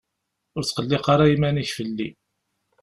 Ur 0.55 0.63
ttqelliq 0.65 1.05
ara 1.13 1.25
iman-ik 1.33 1.69
fell-i. 1.77 2.09